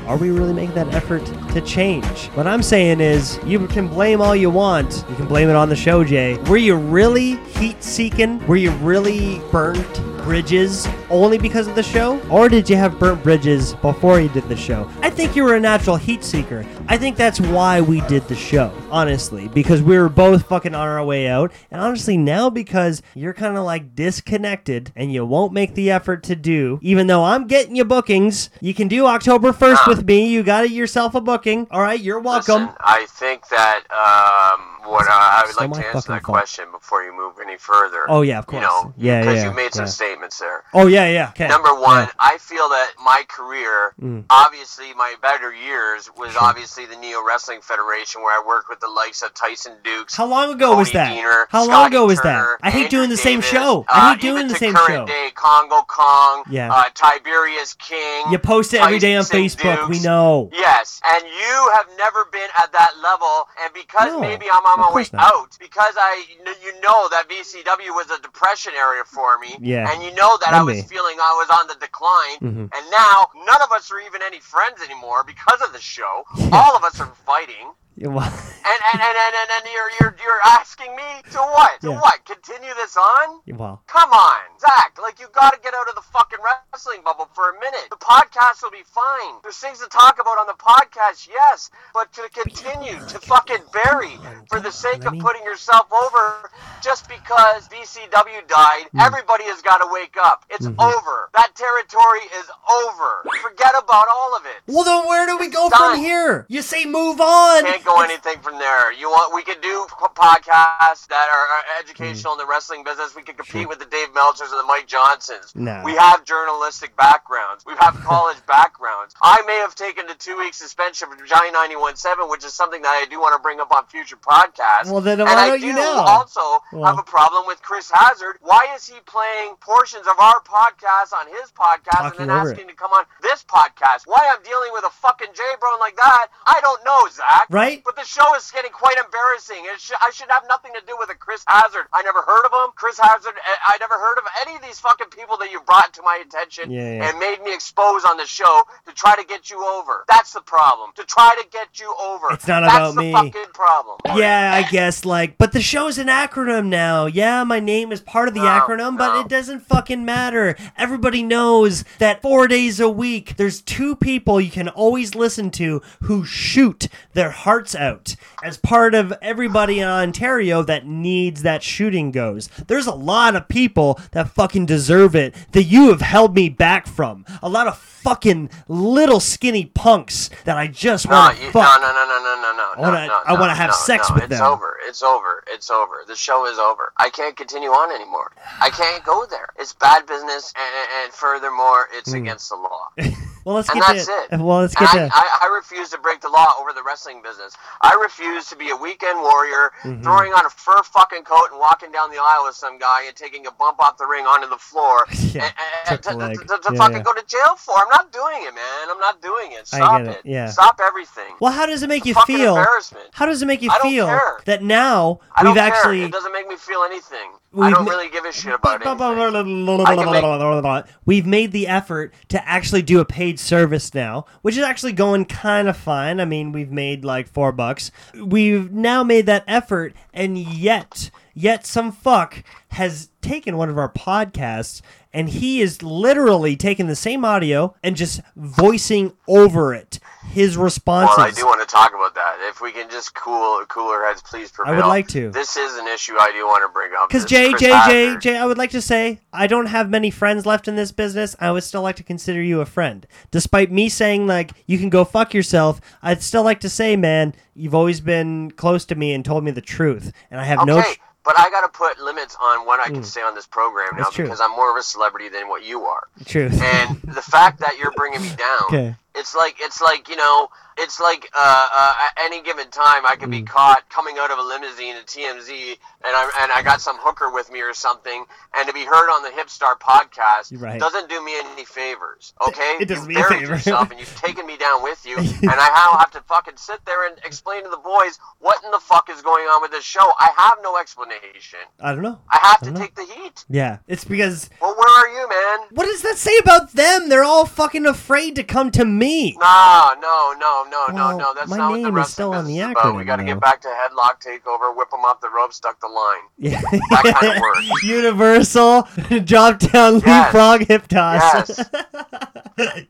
Are 0.07 0.17
we 0.17 0.31
really 0.31 0.53
making 0.53 0.75
that 0.75 0.93
effort 0.93 1.25
to 1.53 1.61
change? 1.61 2.27
What 2.29 2.47
I'm 2.47 2.61
saying 2.61 2.99
is, 2.99 3.39
you 3.45 3.65
can 3.67 3.87
blame 3.87 4.21
all 4.21 4.35
you 4.35 4.49
want. 4.49 5.05
You 5.09 5.15
can 5.15 5.27
blame 5.27 5.49
it 5.49 5.55
on 5.55 5.69
the 5.69 5.75
show, 5.75 6.03
Jay. 6.03 6.37
Were 6.43 6.57
you 6.57 6.75
really 6.75 7.37
heat 7.57 7.81
seeking? 7.83 8.45
Were 8.47 8.55
you 8.55 8.71
really 8.71 9.39
burnt 9.51 10.14
bridges 10.25 10.87
only 11.11 11.37
because 11.37 11.67
of 11.67 11.75
the 11.75 11.83
show? 11.83 12.19
Or 12.29 12.49
did 12.49 12.67
you 12.67 12.75
have 12.75 12.97
burnt 12.97 13.21
bridges 13.21 13.75
before 13.75 14.19
you 14.19 14.27
did 14.29 14.49
the 14.49 14.57
show? 14.57 14.89
I 15.01 15.11
think 15.11 15.35
you 15.35 15.43
were 15.43 15.53
a 15.53 15.59
natural 15.59 15.97
heat 15.97 16.23
seeker. 16.23 16.65
I 16.87 16.97
think 16.97 17.15
that's 17.15 17.39
why 17.39 17.79
we 17.79 18.01
did 18.01 18.27
the 18.27 18.35
show, 18.35 18.73
honestly, 18.89 19.47
because 19.49 19.83
we 19.83 19.97
were 19.99 20.09
both 20.09 20.47
fucking 20.47 20.73
on 20.73 20.87
our 20.87 21.05
way 21.05 21.27
out. 21.27 21.51
And 21.69 21.79
honestly, 21.79 22.17
now 22.17 22.49
because 22.49 23.03
you're 23.13 23.35
kind 23.35 23.55
of 23.55 23.65
like 23.65 23.95
disconnected 23.95 24.91
and 24.95 25.13
you 25.13 25.23
won't 25.25 25.53
make 25.53 25.75
the 25.75 25.91
effort 25.91 26.23
to 26.23 26.35
do, 26.35 26.79
even 26.81 27.05
though 27.05 27.23
I'm 27.23 27.45
getting 27.45 27.75
you 27.75 27.85
bookings, 27.85 28.49
you 28.61 28.73
can 28.73 28.87
do 28.87 29.05
October 29.05 29.51
1st 29.51 29.87
with 29.87 30.05
me. 30.05 30.27
You 30.27 30.41
got 30.41 30.71
yourself 30.71 31.13
a 31.13 31.21
booking. 31.21 31.67
All 31.69 31.81
right, 31.81 31.99
you're 31.99 32.19
welcome. 32.19 32.63
Listen, 32.63 32.77
I 32.79 33.05
think 33.07 33.47
that 33.49 33.83
um, 33.91 34.74
what 34.85 35.05
I, 35.09 35.43
I 35.43 35.47
would 35.47 35.55
like 35.57 35.71
to 35.81 35.87
answer 35.87 36.11
that 36.13 36.23
fault. 36.23 36.37
question 36.37 36.65
before 36.71 37.03
you 37.03 37.15
move 37.15 37.33
any 37.41 37.57
further. 37.57 38.05
Oh, 38.09 38.21
yeah, 38.21 38.39
of 38.39 38.47
course. 38.47 38.61
You 38.61 38.67
know, 38.67 38.93
Yeah, 38.97 39.21
because 39.21 39.37
yeah, 39.43 39.49
you 39.49 39.55
made 39.55 39.73
some 39.73 39.85
yeah. 39.85 39.89
statements 39.91 40.39
there. 40.39 40.63
Oh, 40.73 40.87
yeah, 40.87 41.07
yeah. 41.07 41.29
Okay. 41.29 41.47
Number 41.47 41.73
one, 41.75 42.03
Yeah. 42.05 42.11
I 42.19 42.37
feel 42.37 42.69
that 42.69 42.91
my 43.03 43.23
career, 43.27 43.93
Mm. 44.01 44.25
obviously, 44.29 44.93
my 44.93 45.15
better 45.21 45.53
years 45.53 46.09
was 46.17 46.31
Sure. 46.33 46.43
obviously 46.43 46.85
the 46.85 46.95
Neo 46.97 47.23
Wrestling 47.23 47.61
Federation, 47.61 48.21
where 48.21 48.33
I 48.37 48.43
worked 48.45 48.69
with 48.69 48.79
the 48.79 48.87
likes 48.89 49.21
of 49.21 49.33
Tyson 49.33 49.73
Dukes. 49.83 50.15
How 50.15 50.25
long 50.25 50.51
ago 50.51 50.75
was 50.75 50.91
that? 50.91 51.11
Deaner, 51.15 51.45
How 51.49 51.59
long 51.61 51.69
Scotty 51.69 51.95
ago 51.95 52.05
was 52.05 52.19
Turner, 52.21 52.57
that? 52.61 52.67
I 52.67 52.71
hate 52.71 52.85
Andrew 52.85 52.99
doing 52.99 53.09
the 53.09 53.17
same 53.17 53.39
Davis, 53.41 53.51
show. 53.51 53.85
uh, 53.87 53.91
I 53.91 54.09
hate 54.11 54.21
doing 54.21 54.35
even 54.37 54.47
the 54.49 54.53
to 54.53 54.59
same 54.59 54.73
current 54.73 55.09
show. 55.09 55.13
Day, 55.13 55.31
Congo 55.35 55.81
Kong, 55.87 56.43
Yeah. 56.49 56.71
uh, 56.73 56.85
Tiberius 56.93 57.73
King. 57.75 58.31
You 58.31 58.37
post 58.39 58.73
it 58.73 58.81
every 58.81 58.99
day 58.99 59.15
on 59.15 59.23
Tyson 59.25 59.39
Facebook. 59.39 59.89
We 59.89 59.99
know. 59.99 60.49
Yes, 60.53 61.01
and 61.13 61.23
you 61.25 61.71
have 61.75 61.87
never 61.97 62.25
been 62.31 62.49
at 62.57 62.71
that 62.73 62.91
level, 63.01 63.47
and 63.63 63.73
because 63.73 64.11
No, 64.13 64.19
maybe 64.19 64.45
I'm 64.51 64.65
on 64.65 64.74
my 64.77 64.91
way 64.93 65.05
not. 65.13 65.33
out, 65.33 65.57
because 65.59 65.93
I, 65.97 66.25
you 66.63 66.79
know 66.81 67.07
that 67.09 67.27
VCW 67.29 67.89
was 67.95 68.09
a 68.11 68.21
depression 68.21 68.73
area 68.77 69.03
for 69.05 69.37
me, 69.39 69.55
Yeah. 69.59 69.91
and 69.91 70.03
you 70.03 70.13
know 70.15 70.37
that 70.41 70.53
I 70.53 70.57
And 70.57 70.65
was 70.65 70.83
feeling 70.83 71.17
I 71.19 71.33
was 71.47 71.49
on 71.59 71.67
the 71.67 71.75
decline, 71.75 72.37
Mhm. 72.41 72.69
and 72.75 72.91
now 72.91 73.29
none 73.45 73.61
of 73.61 73.71
us 73.71 73.91
are 73.91 73.99
even 73.99 74.21
any 74.21 74.39
friends 74.39 74.81
anymore 74.81 75.23
because 75.23 75.61
of 75.61 75.73
the 75.73 75.81
show. 75.81 76.23
All 76.51 76.75
of 76.75 76.83
us 76.83 76.99
are 76.99 77.11
fighting. 77.25 77.73
Yeah, 77.97 78.09
well, 78.09 78.27
And 78.27 78.81
and, 78.93 79.01
and, 79.01 79.17
and, 79.17 79.35
and, 79.39 79.49
and 79.55 79.63
you're, 79.73 79.89
you're 80.01 80.15
you're 80.21 80.41
asking 80.45 80.95
me 80.95 81.03
to 81.31 81.37
what? 81.37 81.79
To 81.81 81.89
Yeah. 81.91 81.99
what? 82.01 82.25
Continue 82.25 82.73
this 82.75 82.97
on? 82.97 83.39
well, 83.55 83.81
Come 83.87 84.11
on, 84.11 84.41
Zach. 84.59 84.97
Like 85.01 85.19
you 85.19 85.27
got 85.33 85.53
to 85.53 85.59
get 85.61 85.73
out 85.73 85.87
of 85.87 85.95
the 85.95 86.01
fucking 86.01 86.39
wrestling 86.43 87.01
bubble 87.03 87.29
for 87.33 87.51
a 87.51 87.59
minute. 87.59 87.87
The 87.89 87.95
podcast 87.97 88.63
will 88.63 88.71
be 88.71 88.83
fine. 88.83 89.35
There's 89.43 89.57
things 89.57 89.79
to 89.79 89.87
talk 89.87 90.19
about 90.19 90.37
on 90.39 90.47
the 90.47 90.53
podcast, 90.59 91.27
yes, 91.29 91.69
but 91.93 92.11
to 92.13 92.27
continue 92.33 92.99
to 92.99 93.19
fucking 93.19 93.63
bury 93.71 94.17
for 94.49 94.59
the 94.59 94.71
sake 94.71 95.05
of 95.05 95.17
putting 95.19 95.43
yourself 95.43 95.87
over 95.93 96.49
just 96.81 97.07
because 97.07 97.67
VCW 97.69 98.47
died, 98.47 98.85
Hmm. 98.91 98.99
everybody 98.99 99.45
has 99.45 99.61
got 99.61 99.77
to 99.77 99.87
wake 99.91 100.15
up. 100.21 100.43
It's 100.49 100.65
Mm-hmm. 100.65 100.79
over. 100.81 101.29
That 101.35 101.51
territory 101.55 102.21
is 102.39 102.49
over. 102.85 103.23
Forget 103.41 103.73
about 103.77 104.07
all 104.13 104.35
of 104.35 104.45
it. 104.45 104.61
well, 104.67 104.83
then 104.83 105.07
where 105.07 105.25
do 105.27 105.37
we 105.37 105.47
go 105.49 105.69
Done. 105.69 105.93
from 105.95 105.99
here? 105.99 106.45
You 106.49 106.61
say 106.61 106.85
move 106.85 107.21
on, 107.21 107.63
Can't 107.63 107.84
go 107.85 108.01
anything 108.01 108.39
from 108.39 108.57
there. 108.57 108.91
You 108.91 109.09
want? 109.09 109.33
We 109.33 109.43
could 109.43 109.61
do 109.61 109.85
podcasts 110.15 111.07
that 111.07 111.29
are, 111.29 111.45
educational 111.79 112.33
mm-hmm. 112.33 112.41
in 112.41 112.47
the 112.47 112.49
wrestling 112.49 112.83
business. 112.83 113.15
We 113.15 113.21
could 113.21 113.37
compete 113.37 113.63
Sure. 113.63 113.69
with 113.69 113.79
the 113.79 113.85
Dave 113.85 114.09
Meltzers 114.13 114.49
and 114.51 114.59
the 114.59 114.63
Mike 114.67 114.87
Johnsons. 114.87 115.53
No. 115.55 115.81
We 115.85 115.93
have 115.95 116.25
journalistic 116.25 116.95
backgrounds. 116.97 117.65
We 117.65 117.73
have 117.79 117.95
college 118.03 118.37
backgrounds. 118.47 119.13
I 119.21 119.41
may 119.45 119.57
have 119.57 119.75
taken 119.75 120.09
a 120.09 120.15
two 120.15 120.37
week 120.37 120.53
suspension 120.53 121.09
from 121.09 121.25
Johnny 121.27 121.51
91.7, 121.51 122.29
which 122.29 122.43
is 122.43 122.53
something 122.53 122.81
that 122.81 122.89
I 122.89 123.05
do 123.09 123.19
want 123.19 123.35
to 123.35 123.41
bring 123.41 123.59
up 123.59 123.71
on 123.75 123.85
future 123.85 124.17
podcasts. 124.17 124.89
Well, 124.89 125.01
then 125.01 125.19
and 125.19 125.29
why 125.29 125.35
I 125.35 125.47
don't 125.49 125.61
you 125.61 125.73
know? 125.73 126.03
I 126.05 126.11
also 126.11 126.63
Well- 126.71 126.85
have 126.85 126.97
a 126.99 127.03
problem 127.03 127.45
with 127.45 127.61
Chris 127.61 127.91
Hazard. 127.93 128.37
Why 128.41 128.67
is 128.75 128.87
he 128.87 128.99
playing 129.05 129.55
portions 129.59 130.07
of 130.07 130.17
our 130.19 130.39
podcast 130.41 131.13
on 131.13 131.27
his 131.27 131.51
podcast 131.51 132.13
Talking 132.13 132.21
and 132.21 132.29
then 132.29 132.37
asking 132.37 132.67
to 132.67 132.73
come 132.73 132.91
on 132.91 133.05
this 133.21 133.43
podcast? 133.43 134.03
Why 134.05 134.31
I'm 134.33 134.41
dealing 134.43 134.71
with 134.73 134.85
a 134.85 134.89
fucking 134.89 135.29
J-Bro 135.33 135.77
like 135.79 135.95
that, 135.97 136.27
I 136.45 136.59
don't 136.61 136.83
know, 136.85 137.07
Zach. 137.11 137.47
Right? 137.49 137.74
But 137.83 137.95
the 137.95 138.03
show 138.05 138.35
is 138.35 138.49
getting 138.51 138.71
quite 138.71 138.97
embarrassing. 138.97 139.57
It 139.65 139.79
sh- 139.79 139.91
I 140.01 140.11
should 140.11 140.29
have 140.29 140.43
nothing 140.47 140.71
to 140.73 140.81
do 140.87 140.95
with 140.99 141.09
a 141.09 141.15
Chris 141.15 141.43
Hazard. 141.47 141.87
I 141.93 142.01
never 142.03 142.21
heard 142.21 142.45
of 142.45 142.51
him. 142.53 142.71
Chris 142.75 142.99
Hazard, 143.01 143.33
I 143.43 143.75
I 143.75 143.77
never 143.79 143.95
heard 143.95 144.17
of 144.17 144.23
any 144.45 144.55
of 144.55 144.61
these 144.61 144.79
fucking 144.79 145.07
people 145.09 145.37
that 145.37 145.51
you 145.51 145.61
brought 145.61 145.93
to 145.93 146.01
my 146.03 146.21
attention 146.25 146.71
Yeah, 146.71 146.81
yeah. 146.95 147.09
and 147.09 147.19
made 147.19 147.41
me 147.43 147.53
expose 147.53 148.03
on 148.05 148.17
the 148.17 148.25
show 148.25 148.63
to 148.87 148.93
try 148.93 149.15
to 149.15 149.23
get 149.25 149.49
you 149.49 149.63
over. 149.65 150.05
That's 150.07 150.33
the 150.33 150.41
problem. 150.41 150.91
To 150.95 151.03
try 151.03 151.31
to 151.41 151.47
get 151.49 151.79
you 151.79 151.93
over. 152.01 152.27
It's 152.31 152.47
not 152.47 152.63
about 152.63 152.93
That's 152.93 152.93
about 152.93 152.95
the 152.95 153.01
me. 153.01 153.11
fucking 153.41 153.53
problem. 153.53 153.97
Yeah, 154.15 154.53
I 154.53 154.69
guess 154.71 155.03
like, 155.05 155.37
but 155.37 155.51
the 155.51 155.61
show 155.61 155.87
is 155.87 155.97
an 155.97 156.07
acronym 156.07 156.67
now. 156.67 157.05
Yeah, 157.05 157.43
my 157.43 157.59
name 157.59 157.91
is 157.91 158.01
part 158.01 158.27
of 158.27 158.33
the 158.33 158.41
No, 158.41 158.47
acronym, 158.47 158.97
but 158.97 159.17
it 159.25 159.27
doesn't 159.29 159.61
fucking 159.61 160.05
matter. 160.05 160.55
Everybody 160.77 161.23
knows 161.23 161.83
that 161.99 162.21
four 162.21 162.47
days 162.47 162.79
a 162.79 162.89
week, 162.89 163.35
there's 163.37 163.61
two 163.61 163.95
people 163.95 164.39
you 164.39 164.51
can 164.51 164.69
always 164.69 165.15
listen 165.15 165.49
to 165.51 165.81
who 166.03 166.23
shoot 166.25 166.87
their 167.13 167.31
hearts 167.65 167.75
out 167.75 168.15
as 168.43 168.57
part 168.57 168.93
of 168.93 169.11
everybody 169.21 169.79
in 169.79 169.87
Ontario 169.87 170.61
that 170.63 170.85
needs 170.85 171.41
that 171.41 171.63
shooting 171.63 172.11
goes. 172.11 172.47
There's 172.67 172.85
a 172.87 172.93
lot 172.93 173.35
of 173.35 173.47
people 173.47 173.99
that 174.11 174.29
fucking 174.29 174.67
deserve 174.67 175.15
it 175.15 175.33
that 175.53 175.63
you 175.63 175.89
have 175.89 176.01
held 176.01 176.35
me 176.35 176.49
back 176.49 176.85
from. 176.85 177.25
A 177.41 177.49
lot 177.49 177.67
of 177.67 177.77
fucking 177.77 178.51
little 178.67 179.19
skinny 179.19 179.65
punks 179.65 180.29
that 180.43 180.57
I 180.57 180.67
just 180.67 181.07
want 181.09 181.37
to 181.37 181.43
no, 181.45 181.51
fuck. 181.51 181.81
no, 181.81 181.87
no, 181.91 182.05
no, 182.05 182.19
no, 182.23 182.41
no, 182.41 182.55
no. 182.55 182.73
I 182.75 182.79
wanna- 182.79 183.07
no, 183.07 183.19
I 183.25 183.33
no, 183.33 183.39
wanna 183.39 183.55
have 183.55 183.71
no, 183.71 183.75
sex 183.75 184.09
no, 184.09 184.15
with 184.15 184.23
it's 184.25 184.29
them. 184.37 184.41
It's 184.41 184.47
over. 184.53 184.77
It's 184.87 185.03
over. 185.03 185.43
It's 185.47 185.69
over. 185.71 186.03
The 186.07 186.15
show 186.15 186.45
is 186.45 186.59
over. 186.59 186.93
I 186.97 187.09
can't 187.09 187.35
continue 187.35 187.69
on 187.69 187.91
anymore. 187.95 188.31
I 188.61 188.69
can't 188.69 189.03
go 189.03 189.25
there. 189.25 189.49
It's 189.57 189.73
bad 189.73 190.05
business, 190.05 190.53
and, 190.55 190.89
and 191.03 191.13
furthermore, 191.13 191.87
it's 191.93 192.11
Hmm. 192.11 192.17
against 192.17 192.49
the 192.49 192.55
law. 192.57 192.89
Well, 193.45 193.55
let's 193.55 193.69
And 193.69 193.79
get 193.79 193.87
that's 193.87 194.05
to 194.07 194.11
it. 194.35 194.39
well, 194.41 194.59
let's 194.61 194.75
And 194.75 194.87
get 194.87 194.95
I, 194.95 195.07
to 195.07 195.15
I, 195.15 195.37
I 195.43 195.55
refuse 195.55 195.89
to 195.91 195.97
break 195.99 196.19
the 196.21 196.29
law 196.29 196.47
over 196.59 196.73
the 196.73 196.81
wrestling 196.83 197.21
business. 197.21 197.55
I 197.81 197.93
refuse 198.01 198.47
to 198.49 198.55
be 198.55 198.69
a 198.71 198.75
weekend 198.75 199.21
warrior, 199.21 199.71
Mm-hmm. 199.83 200.01
throwing 200.03 200.33
on 200.33 200.45
a 200.45 200.49
fur 200.49 200.81
fucking 200.83 201.23
coat 201.23 201.49
and 201.51 201.59
walking 201.59 201.91
down 201.91 202.09
the 202.09 202.17
aisle 202.17 202.45
with 202.45 202.55
some 202.55 202.77
guy 202.79 203.03
and 203.05 203.15
taking 203.15 203.45
a 203.45 203.51
bump 203.51 203.79
off 203.79 203.97
the 203.97 204.05
ring 204.07 204.25
onto 204.25 204.49
the 204.49 204.57
floor 204.57 205.05
Yeah, 205.33 205.45
and, 205.45 205.53
and, 205.91 206.01
to, 206.03 206.09
to, 206.09 206.45
to, 206.47 206.61
to 206.61 206.73
Yeah, 206.73 206.77
fucking 206.77 206.97
yeah. 206.97 207.03
go 207.03 207.13
to 207.13 207.23
jail 207.27 207.55
for. 207.57 207.75
I'm 207.77 207.89
not 207.89 208.11
doing 208.11 208.41
it, 208.41 208.53
man. 208.55 208.89
I'm 208.89 208.99
not 208.99 209.21
doing 209.21 209.51
it. 209.51 209.67
Stop 209.67 210.01
it, 210.01 210.07
it. 210.07 210.21
yeah. 210.25 210.49
Stop 210.49 210.79
everything. 210.81 211.35
Well, 211.39 211.51
how 211.53 211.65
does 211.67 211.83
it 211.83 211.89
make 211.89 212.05
It's 212.05 212.17
you 212.17 212.23
feel? 212.25 212.57
embarrassment. 212.57 213.05
How 213.13 213.25
does 213.27 213.41
it 213.41 213.45
make 213.45 213.61
you 213.61 213.71
feel 213.83 214.07
care. 214.07 214.37
that 214.45 214.63
now 214.63 215.19
we've 215.43 215.57
actually 215.57 215.99
care. 215.99 216.07
It 216.07 216.11
doesn't 216.11 216.33
make 216.33 216.47
me 216.47 216.55
feel 216.55 216.81
anything. 216.83 217.31
We've 217.51 217.65
I 217.65 217.69
don't 217.69 217.85
ma- 217.85 217.91
really 217.91 218.09
give 218.09 218.25
a 218.25 218.31
shit 218.33 218.53
about 218.53 218.81
anything. 218.85 219.85
I 219.85 219.95
can 219.95 220.85
We've 221.05 221.25
made 221.25 221.51
the 221.51 221.67
effort 221.67 222.13
to 222.29 222.47
actually 222.49 222.81
do 222.81 222.99
a 222.99 223.05
paid 223.35 223.39
service 223.39 223.93
now, 223.93 224.25
which 224.41 224.57
is 224.57 224.63
actually 224.63 224.93
going 224.93 225.25
kind 225.25 225.67
of 225.67 225.75
fine. 225.77 226.19
I 226.19 226.25
mean, 226.25 226.51
we've 226.51 226.71
made 226.71 227.03
like 227.03 227.27
four 227.27 227.51
bucks. 227.51 227.91
We've 228.13 228.71
now 228.71 229.03
made 229.03 229.25
that 229.25 229.43
effort, 229.47 229.93
and 230.13 230.37
yet, 230.37 231.11
yet 231.33 231.65
some 231.65 231.91
fuck 231.91 232.43
has 232.69 233.09
taken 233.21 233.57
one 233.57 233.69
of 233.69 233.77
our 233.77 233.91
podcasts 233.91 234.81
and 235.15 235.29
he 235.29 235.61
is 235.61 235.81
literally 235.81 236.57
taking 236.57 236.87
the 236.87 236.95
same 236.95 237.23
audio 237.23 237.73
and 237.81 237.95
just 237.95 238.19
voicing 238.35 239.13
over 239.27 239.73
it 239.73 239.99
his 240.35 240.57
responses. 240.57 241.15
Well, 241.17 241.27
I 241.27 241.31
do 241.31 241.45
want 241.45 241.61
to 241.61 241.73
talk 241.73 241.93
about 241.93 242.13
that. 242.15 242.37
If 242.49 242.59
we 242.59 242.73
can 242.73 242.89
just 242.89 243.15
cool 243.15 243.63
cooler 243.67 244.03
heads, 244.05 244.21
please 244.21 244.51
prevail. 244.51 244.73
I 244.73 244.77
would 244.77 244.85
like 244.85 245.07
to. 245.09 245.31
This 245.31 245.55
is 245.55 245.77
an 245.77 245.87
issue 245.87 246.13
I 246.19 246.31
do 246.33 246.45
want 246.45 246.61
to 246.63 246.73
bring 246.73 246.91
up. 246.97 247.07
Because 247.07 247.23
Jay, 247.23 247.53
Jay, 247.53 247.79
Jay, 247.87 248.17
Jay, 248.17 248.35
I 248.35 248.45
would 248.45 248.57
like 248.57 248.71
to 248.71 248.81
say 248.81 249.21
I 249.31 249.47
don't 249.47 249.67
have 249.67 249.89
many 249.89 250.11
friends 250.11 250.45
left 250.45 250.67
in 250.67 250.75
this 250.75 250.91
business. 250.91 251.37
I 251.39 251.51
would 251.51 251.63
still 251.63 251.83
like 251.83 251.95
to 251.95 252.03
consider 252.03 252.43
you 252.43 252.59
a 252.59 252.65
friend, 252.65 253.07
despite 253.31 253.71
me 253.71 253.87
saying 253.87 254.27
like 254.27 254.51
you 254.67 254.77
can 254.77 254.89
go 254.89 255.05
fuck 255.05 255.33
yourself. 255.33 255.79
I'd 256.03 256.21
still 256.21 256.43
like 256.43 256.59
to 256.59 256.69
say, 256.69 256.97
man, 256.97 257.33
you've 257.55 257.75
always 257.75 258.01
been 258.01 258.51
close 258.51 258.83
to 258.87 258.95
me 258.95 259.13
and 259.13 259.23
told 259.23 259.45
me 259.45 259.51
the 259.51 259.61
truth, 259.61 260.11
and 260.29 260.41
I 260.41 260.43
have 260.43 260.59
Okay, 260.59 260.67
no. 260.67 260.83
But 261.25 261.37
I 261.37 261.49
got 261.49 261.61
to 261.61 261.69
put 261.69 261.99
limits 261.99 262.37
on 262.41 262.65
what 262.65 262.79
I 262.79 262.85
can 262.85 262.97
hmm. 262.97 263.03
say 263.03 263.21
on 263.21 263.35
this 263.35 263.47
program 263.47 263.89
now 263.93 264.03
That's 264.03 264.15
true. 264.15 264.25
because 264.25 264.39
I'm 264.39 264.51
more 264.51 264.71
of 264.71 264.77
a 264.77 264.83
celebrity 264.83 265.29
than 265.29 265.47
what 265.49 265.65
you 265.65 265.85
are. 265.85 266.07
truth. 266.25 266.61
And 266.61 267.01
the 267.01 267.21
fact 267.21 267.59
that 267.59 267.77
you're 267.77 267.91
bringing 267.91 268.21
me 268.21 268.29
down, 268.35 268.61
Okay. 268.67 268.95
It's 269.15 269.35
like 269.35 269.55
it's 269.59 269.81
like 269.81 270.09
you 270.09 270.15
know, 270.15 270.49
it's 270.77 270.99
like 270.99 271.29
uh, 271.35 271.67
uh, 271.75 271.93
at 272.07 272.23
any 272.25 272.41
given 272.41 272.69
time 272.69 273.05
I 273.05 273.15
could 273.15 273.31
be 273.31 273.41
Mm. 273.41 273.47
caught 273.47 273.89
coming 273.89 274.17
out 274.19 274.31
of 274.31 274.39
a 274.39 274.41
limousine 274.41 274.95
at 274.95 275.05
TMZ, 275.07 275.49
and 275.49 275.77
I 276.03 276.31
and 276.41 276.51
I 276.51 276.61
got 276.63 276.81
some 276.81 276.97
hooker 276.99 277.29
with 277.31 277.51
me 277.51 277.61
or 277.61 277.73
something, 277.73 278.25
and 278.57 278.67
to 278.67 278.73
be 278.73 278.83
heard 278.85 279.09
on 279.09 279.23
the 279.23 279.29
Hipstar 279.29 279.79
podcast 279.79 280.59
right. 280.61 280.79
doesn't 280.79 281.09
do 281.09 281.23
me 281.23 281.33
any 281.53 281.65
favors. 281.65 282.33
Okay, 282.47 282.77
It 282.79 282.87
doesn't 282.87 283.09
you 283.09 283.15
me 283.15 283.21
a 283.21 283.23
buried 283.27 283.39
favor. 283.41 283.53
yourself, 283.53 283.91
and 283.91 283.99
you've 283.99 284.15
taken 284.21 284.45
me 284.45 284.57
down 284.57 284.83
with 284.83 285.05
you, 285.05 285.17
and 285.17 285.49
I 285.51 285.67
now 285.69 285.97
have 285.97 286.11
to 286.11 286.21
fucking 286.21 286.57
sit 286.57 286.83
there 286.85 287.07
and 287.07 287.17
explain 287.23 287.63
to 287.63 287.69
the 287.69 287.77
boys 287.77 288.19
what 288.39 288.63
in 288.63 288.71
the 288.71 288.79
fuck 288.79 289.09
is 289.09 289.21
going 289.21 289.45
on 289.45 289.61
with 289.61 289.71
this 289.71 289.85
show. 289.85 290.11
I 290.19 290.29
have 290.37 290.57
no 290.63 290.77
explanation. 290.77 291.59
I 291.79 291.91
don't 291.93 292.01
know. 292.03 292.19
I 292.29 292.39
have 292.41 292.59
to 292.61 292.71
know. 292.71 292.79
take 292.79 292.95
the 292.95 293.05
heat. 293.05 293.45
Yeah, 293.49 293.77
it's 293.87 294.03
because 294.03 294.49
Well, 294.61 294.75
where 294.75 294.89
are 294.89 295.07
you, 295.09 295.29
man? 295.29 295.67
what 295.71 295.85
does 295.85 296.01
that 296.01 296.17
say 296.17 296.37
about 296.39 296.71
them? 296.73 297.09
They're 297.09 297.23
all 297.23 297.45
fucking 297.45 297.85
afraid 297.85 298.35
to 298.35 298.43
come 298.43 298.71
to 298.71 298.83
me. 298.85 299.04
No, 299.39 299.93
no, 300.01 300.33
no, 300.39 300.65
no, 300.69 300.85
Well, 300.93 301.11
no, 301.11 301.17
no. 301.17 301.33
That's 301.33 301.49
my 301.49 301.57
not 301.57 301.71
what 301.71 301.77
the 301.77 301.83
name 301.83 301.97
is 301.97 302.09
still 302.09 302.33
on 302.33 302.45
the 302.45 302.59
is 302.59 302.71
about. 302.71 302.95
We 302.95 303.03
acronym, 303.03 303.05
got 303.05 303.15
to 303.17 303.23
get 303.23 303.39
back 303.39 303.61
to 303.61 303.67
headlock 303.67 304.21
takeover, 304.23 304.75
whip 304.75 304.89
them 304.89 305.01
off 305.01 305.21
the 305.21 305.29
rope, 305.29 305.53
stuck 305.53 305.79
the 305.81 305.87
line. 305.87 306.21
Yeah, 306.37 306.61
That 306.61 307.17
kind 307.19 307.35
of 307.35 307.41
work. 307.41 307.57
Universal 307.83 308.87
drop 309.25 309.59
down 309.59 309.95
Yes. 309.95 310.05
leapfrog 310.05 310.67
hip 310.67 310.87
toss. 310.87 311.21
Yes. 311.57 311.69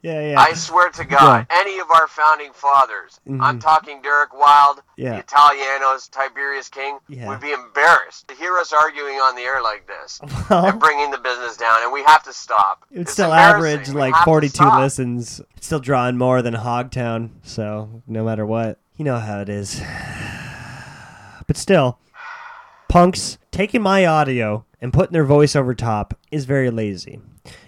yeah, 0.02 0.22
yeah. 0.32 0.40
I 0.40 0.54
swear 0.54 0.90
to 0.92 1.04
God, 1.06 1.48
any 1.50 1.80
of 1.80 1.88
our 1.92 2.08
founding 2.08 2.52
fathers, 2.54 3.20
I'm 3.40 3.60
talking 3.60 4.02
Derek 4.02 4.34
Wild, 4.34 4.78
Mm-hmm. 4.78 4.82
Yeah. 4.98 5.18
the 5.18 5.24
Italianos, 5.24 6.10
Tiberius 6.10 6.70
King, 6.70 7.00
Yeah. 7.10 7.28
would 7.28 7.42
be 7.42 7.52
embarrassed 7.52 8.30
to 8.30 8.36
hear 8.36 8.56
us 8.58 8.72
arguing 8.72 9.16
on 9.16 9.36
the 9.36 9.42
air 9.42 9.62
like 9.62 9.86
this 9.88 10.22
Well, 10.50 10.66
and 10.68 10.80
bringing 10.80 11.12
the 11.12 11.18
business 11.18 11.58
down, 11.58 11.84
and 11.84 11.92
we 11.92 12.02
have 12.04 12.24
to 12.24 12.32
stop. 12.34 12.86
It 12.92 13.00
would 13.00 13.02
It's 13.02 13.12
still 13.14 13.34
average 13.34 13.90
We 13.90 13.96
like 13.96 14.16
42 14.24 14.64
listens. 14.80 15.42
It's 15.58 15.66
still 15.68 15.82
drawing 16.06 16.18
more 16.19 16.44
than 16.44 16.54
Hogtown, 16.54 17.31
so 17.42 18.04
no 18.06 18.24
matter 18.24 18.46
what, 18.46 18.78
you 18.96 19.04
know 19.04 19.18
how 19.18 19.42
it 19.42 19.50
is. 19.50 19.81
But 21.47 21.57
still, 21.57 22.00
punks 22.90 23.38
taking 23.52 23.83
my 23.83 24.04
audio 24.07 24.66
and 24.81 24.92
putting 24.92 25.14
their 25.14 25.24
voice 25.24 25.56
over 25.56 25.76
top 25.76 26.18
is 26.31 26.45
very 26.45 26.71
lazy. 26.71 27.19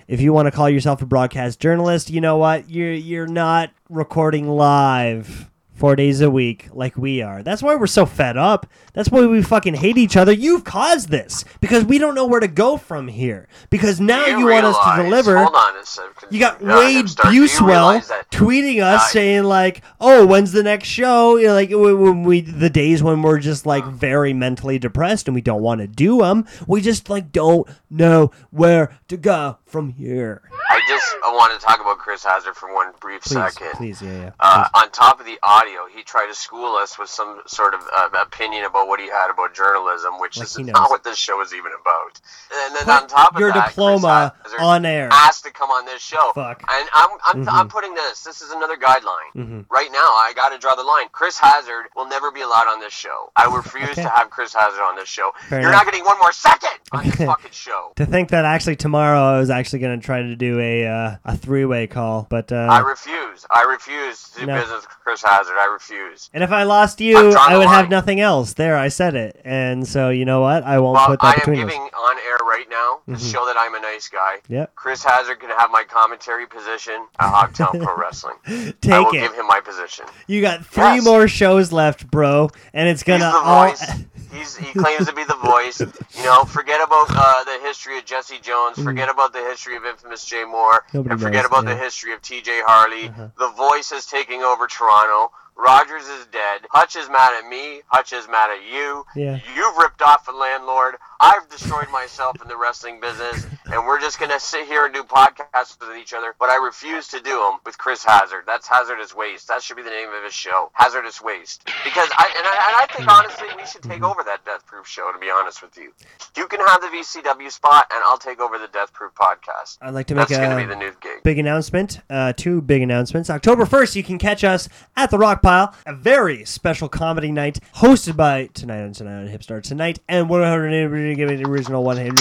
If 0.07 0.19
you 0.19 0.33
want 0.33 0.47
to 0.47 0.51
call 0.51 0.67
yourself 0.67 1.03
a 1.03 1.05
broadcast 1.05 1.59
journalist, 1.59 2.09
you 2.09 2.19
know 2.19 2.37
what? 2.37 2.71
You're 2.71 2.93
you're 2.93 3.27
not 3.27 3.69
recording 3.87 4.49
live 4.49 5.51
four 5.77 5.95
days 5.95 6.21
a 6.21 6.29
week 6.29 6.67
like 6.73 6.97
we 6.97 7.21
are. 7.21 7.43
That's 7.43 7.61
why 7.61 7.75
we're 7.75 7.87
so 7.87 8.05
fed 8.05 8.35
up. 8.35 8.65
That's 8.93 9.09
why 9.09 9.25
we 9.25 9.41
fucking 9.43 9.75
hate 9.75 9.97
each 9.97 10.17
other. 10.17 10.31
You've 10.31 10.63
caused 10.63 11.09
this 11.09 11.45
because 11.61 11.85
we 11.85 11.99
don't 11.99 12.15
know 12.15 12.25
where 12.25 12.39
to 12.39 12.47
go 12.47 12.77
from 12.77 13.07
here. 13.07 13.47
Because 13.69 14.01
now 14.01 14.25
you, 14.25 14.47
want 14.47 14.65
us 14.65 14.75
to 14.75 15.03
deliver. 15.03 15.37
Hold 15.37 15.55
on 15.55 15.77
a 15.77 15.85
second. 15.85 16.29
You 16.31 16.39
got 16.39 16.61
Uh, 16.61 16.77
Wade 16.79 17.05
Busewell 17.05 18.01
tweeting 18.31 18.81
us 18.81 19.01
Uh, 19.01 19.07
saying 19.07 19.43
like, 19.43 19.83
"Oh, 20.01 20.25
when's 20.25 20.51
the 20.51 20.63
next 20.63 20.87
show?" 20.87 21.37
You 21.37 21.47
know, 21.47 21.53
like 21.53 21.69
when 21.69 22.23
we 22.23 22.41
the 22.41 22.69
days 22.69 23.03
when 23.03 23.21
we're 23.21 23.39
just 23.39 23.65
like 23.65 23.85
very 23.85 24.33
mentally 24.33 24.79
depressed 24.79 25.27
and 25.27 25.35
we 25.35 25.41
don't 25.41 25.61
want 25.61 25.81
to 25.81 25.87
do 25.87 26.19
them. 26.19 26.45
We 26.65 26.81
just 26.81 27.09
like 27.09 27.31
don't 27.31 27.67
know 27.89 28.31
where 28.49 28.91
to 29.09 29.17
go 29.17 29.57
from 29.67 29.91
here. 29.93 30.41
I 30.69 30.79
just 30.87 31.15
I 31.25 31.31
want 31.33 31.59
to 31.59 31.65
talk 31.65 31.79
about 31.81 31.97
Chris 31.97 32.23
Hazard 32.23 32.55
for 32.55 32.73
one 32.73 32.91
brief 33.01 33.21
Please, 33.23 33.33
second. 33.33 33.71
please, 33.73 34.01
yeah, 34.01 34.11
yeah. 34.11 34.31
Uh, 34.39 34.67
on 34.73 34.91
top 34.91 35.19
of 35.19 35.25
the 35.25 35.37
audio, 35.43 35.81
he 35.93 36.03
tried 36.03 36.27
to 36.27 36.35
school 36.35 36.75
us 36.75 36.97
with 36.99 37.09
some 37.09 37.41
sort 37.47 37.73
of 37.73 37.81
uh, 37.95 38.09
opinion 38.21 38.63
about 38.65 38.87
what 38.87 38.99
he 38.99 39.07
had 39.07 39.29
about 39.31 39.53
journalism, 39.53 40.19
which 40.19 40.37
Like 40.37 40.45
is 40.45 40.57
not 40.59 40.89
what 40.89 41.03
this 41.03 41.17
show 41.17 41.41
is 41.41 41.53
even 41.53 41.71
about. 41.79 42.21
And 42.65 42.75
then 42.75 42.83
Put 42.85 43.03
on 43.03 43.07
top 43.07 43.33
of 43.35 43.39
your 43.39 43.51
that, 43.51 43.69
diploma 43.69 44.33
on 44.59 44.85
air. 44.85 45.09
asked 45.11 45.43
come 45.43 45.51
on 45.77 45.85
this 45.85 46.01
show. 46.01 46.31
Fuck. 46.33 46.63
And 46.69 46.89
I'm 46.93 47.09
I'm, 47.27 47.45
Mhm. 47.45 47.51
I'm 47.53 47.67
putting 47.69 47.93
this. 47.93 48.23
This 48.23 48.41
is 48.41 48.51
another 48.51 48.75
guideline. 48.77 49.31
Mhm. 49.35 49.65
Right 49.69 49.89
now, 49.91 49.99
I 50.25 50.33
got 50.35 50.49
to 50.49 50.57
draw 50.57 50.75
the 50.75 50.83
line. 50.83 51.07
Chris 51.11 51.37
Hazard 51.37 51.85
will 51.95 52.07
never 52.07 52.31
be 52.31 52.41
allowed 52.41 52.67
on 52.67 52.79
this 52.79 52.93
show. 52.93 53.31
I 53.35 53.45
refuse 53.45 53.89
Okay. 53.91 54.03
to 54.03 54.09
have 54.09 54.29
Chris 54.29 54.53
Hazard 54.53 54.81
on 54.81 54.95
this 54.95 55.07
show. 55.09 55.31
Fair 55.49 55.61
You're 55.61 55.69
enough. 55.69 55.85
not 55.85 55.91
getting 55.91 56.05
one 56.05 56.17
more 56.19 56.31
second 56.31 56.71
on 56.91 57.03
this 57.05 57.15
fucking 57.31 57.51
show. 57.51 57.91
To 57.97 58.05
think 58.05 58.29
that 58.29 58.45
actually 58.45 58.75
tomorrow 58.77 59.35
I 59.35 59.39
was 59.39 59.49
actually 59.49 59.79
going 59.79 59.99
to 59.99 60.05
try 60.05 60.21
to 60.21 60.35
do 60.35 60.59
a 60.59 60.87
uh, 60.87 61.15
a 61.25 61.37
three 61.37 61.65
way 61.65 61.87
call, 61.87 62.27
but 62.29 62.51
uh, 62.51 62.55
I 62.69 62.79
refuse. 62.79 63.45
I 63.51 63.63
refuse 63.63 64.29
to 64.31 64.39
do 64.41 64.45
No. 64.47 64.59
business 64.59 64.81
with 64.87 64.99
Chris 65.03 65.21
Hazard. 65.23 65.57
I 65.57 65.65
refuse. 65.65 66.29
and 66.33 66.43
if 66.43 66.51
I 66.51 66.63
lost 66.63 66.99
you, 67.01 67.17
I 67.35 67.57
would 67.57 67.67
have 67.67 67.89
nothing 67.89 68.19
else. 68.19 68.53
There, 68.53 68.77
I 68.77 68.87
said 68.89 69.15
it, 69.15 69.39
and 69.45 69.87
so 69.87 70.09
you 70.09 70.25
know 70.25 70.41
what? 70.41 70.63
I 70.63 70.79
won't 70.79 70.95
Well, 70.95 71.07
put 71.07 71.19
I 71.23 71.35
that 71.35 71.47
am 71.47 71.53
giving 71.53 71.81
us. 71.81 71.89
on 71.97 72.15
air 72.27 72.37
right 72.45 72.67
now 72.69 72.99
to 73.07 73.11
Mhm. 73.19 73.31
show 73.31 73.45
that 73.45 73.55
I'm 73.57 73.75
a 73.75 73.79
nice 73.79 74.07
guy. 74.07 74.37
Yep, 74.47 74.75
Chris 74.75 75.03
Hazard 75.03 75.39
can 75.39 75.49
have 75.49 75.66
my 75.71 75.83
commentary 75.83 76.45
position 76.47 77.05
at 77.19 77.31
Hogtown 77.31 77.83
Pro 77.83 77.95
Wrestling. 77.99 78.35
Take 78.81 78.91
I 78.93 78.99
will 78.99 79.09
it. 79.09 79.13
give 79.21 79.33
him 79.35 79.47
my 79.47 79.59
position. 79.59 80.05
You 80.27 80.41
got 80.41 80.65
three 80.65 80.83
Yes. 80.95 81.05
more 81.05 81.27
shows 81.27 81.71
left, 81.71 82.09
bro, 82.09 82.49
and 82.73 82.87
it's 82.89 83.03
gonna 83.03 83.25
the 83.31 83.37
all. 83.37 83.69
voice. 83.69 83.91
He's, 84.33 84.55
he 84.57 84.71
claims 84.73 85.07
to 85.07 85.13
be 85.13 85.23
the 85.23 85.35
voice. 85.37 85.79
You 85.79 86.23
know, 86.23 86.43
forget 86.43 86.81
about 86.85 87.07
uh, 87.09 87.43
the 87.45 87.59
history 87.65 87.97
of 87.97 88.05
Jesse 88.05 88.39
Jones. 88.39 88.77
Forget 88.81 89.09
about 89.09 89.31
the 89.33 89.39
history 89.39 89.75
of 89.77 89.85
infamous 89.85 90.25
Jay 90.25 90.43
Moore. 90.43 90.83
Mm. 90.89 90.93
Nobody 90.95 91.13
and 91.13 91.21
forget 91.21 91.43
knows, 91.43 91.45
about 91.47 91.65
the 91.65 91.75
history 91.75 92.13
of 92.13 92.21
T.J. 92.21 92.61
Harley. 92.65 93.07
Uh-huh. 93.07 93.29
The 93.39 93.49
voice 93.51 93.91
is 93.91 94.05
taking 94.05 94.43
over 94.43 94.67
Toronto. 94.67 95.31
Rogers 95.55 96.03
is 96.07 96.27
dead. 96.27 96.67
Hutch 96.69 96.95
is 96.95 97.09
mad 97.09 97.33
at 97.41 97.49
me. 97.49 97.81
Hutch 97.87 98.13
is 98.13 98.27
mad 98.27 98.51
at 98.51 98.63
you. 98.71 99.05
Yeah. 99.15 99.39
You've 99.55 99.77
ripped 99.77 100.03
off 100.03 100.27
a 100.27 100.31
landlord. 100.31 100.95
I've 101.19 101.49
destroyed 101.49 101.87
myself 101.91 102.39
in 102.41 102.47
the 102.47 102.57
wrestling 102.57 102.99
business, 102.99 103.47
and 103.71 103.85
we're 103.85 103.99
just 103.99 104.19
gonna 104.19 104.39
sit 104.39 104.67
here 104.67 104.85
and 104.85 104.93
do 104.93 105.03
podcasts 105.03 105.79
with 105.79 105.97
each 105.97 106.13
other. 106.13 106.33
But 106.39 106.49
I 106.49 106.57
refuse 106.57 107.07
to 107.09 107.19
do 107.19 107.37
them 107.37 107.59
with 107.65 107.77
Chris 107.77 108.03
Hazard. 108.03 108.43
That's 108.45 108.67
Hazardous 108.67 109.15
Waste. 109.15 109.47
That 109.47 109.61
should 109.61 109.77
be 109.77 109.83
the 109.83 109.89
name 109.89 110.09
of 110.13 110.23
his 110.23 110.33
show, 110.33 110.71
Hazardous 110.73 111.21
Waste. 111.21 111.65
Because 111.83 112.09
I 112.17 112.31
and 112.37 112.47
I, 112.47 112.55
and 112.67 112.75
I 112.75 112.87
think 112.91 113.11
honestly 113.11 113.47
we 113.55 113.65
should 113.65 113.83
take 113.83 114.03
over 114.03 114.23
that 114.23 114.45
Death 114.45 114.65
show. 114.87 115.11
To 115.11 115.19
be 115.19 115.29
honest 115.29 115.61
with 115.61 115.77
you, 115.77 115.93
you 116.35 116.47
can 116.47 116.59
have 116.59 116.81
the 116.81 116.87
VCW 116.87 117.51
spot, 117.51 117.87
and 117.93 118.01
I'll 118.05 118.17
take 118.17 118.39
over 118.39 118.57
the 118.57 118.67
Death 118.67 118.93
Proof 118.93 119.13
podcast. 119.13 119.77
I'd 119.81 119.93
like 119.93 120.07
to 120.07 120.15
make 120.15 120.27
That's 120.27 120.39
gonna 120.39 120.55
be 120.55 120.65
the 120.65 120.75
new 120.75 120.91
gig. 121.01 121.23
big 121.23 121.39
announcement. 121.39 121.99
Uh, 122.09 122.33
two 122.33 122.61
big 122.61 122.81
announcements. 122.81 123.29
October 123.29 123.65
1st, 123.65 123.95
you 123.95 124.03
can 124.03 124.17
catch 124.17 124.43
us 124.43 124.69
at 124.95 125.11
the 125.11 125.17
Rock 125.17 125.41
Pile, 125.41 125.73
a 125.85 125.93
very 125.93 126.45
special 126.45 126.89
comedy 126.89 127.31
night 127.31 127.59
hosted 127.77 128.15
by 128.15 128.47
Tonight 128.53 128.83
on 128.83 128.93
Tonight 128.93 129.21
on 129.21 129.27
Hipstar 129.27 129.61
Tonight 129.61 129.99
and 130.07 130.29
100 130.29 131.15
Give 131.15 131.29
It 131.29 131.47
Original 131.47 131.83
100 131.83 132.19